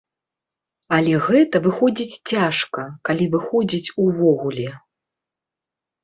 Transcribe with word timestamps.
Але 0.97 1.17
гэта 1.25 1.59
выходзіць 1.65 2.17
цяжка, 2.31 2.85
калі 3.09 3.27
выходзіць 3.33 3.93
увогуле. 4.05 4.65